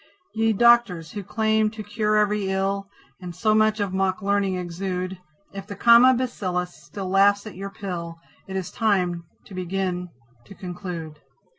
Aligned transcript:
Ye 0.33 0.51
Doctors, 0.51 1.11
who 1.11 1.21
claim 1.23 1.69
to 1.69 1.83
cure 1.83 2.15
every 2.17 2.49
ill, 2.49 2.89
And 3.21 3.35
so 3.35 3.53
much 3.53 3.79
of 3.79 3.93
mock 3.93 4.23
learning 4.23 4.55
exude, 4.55 5.15
If 5.53 5.67
the 5.67 5.75
Comma 5.75 6.15
Bacillus 6.15 6.73
still 6.73 7.07
laughs 7.09 7.45
at 7.45 7.53
your 7.53 7.69
pill, 7.69 8.17
It 8.47 8.55
is 8.55 8.71
time 8.71 9.25
to 9.45 9.53
begin 9.53 10.09
to 10.45 10.55
conclude. 10.55 11.19